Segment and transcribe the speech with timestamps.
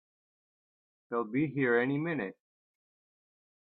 [1.11, 2.35] They'll be here any minute!